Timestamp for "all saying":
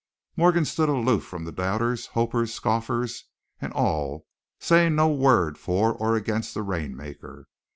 3.71-4.95